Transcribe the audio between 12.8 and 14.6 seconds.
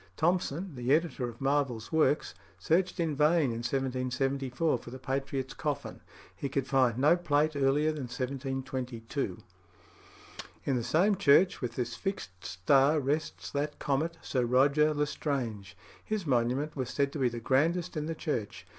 rests that comet, Sir